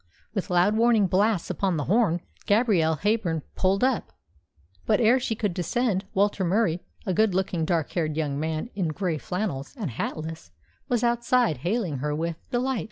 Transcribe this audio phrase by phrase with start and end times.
[0.33, 4.11] With loud warning blasts upon the horn, Gabrielle Heyburn pulled up;
[4.87, 8.87] but ere she could descend, Walter Murie, a good looking, dark haired young man in
[8.87, 10.49] grey flannels, and hatless,
[10.89, 12.79] was outside, hailing her with delight.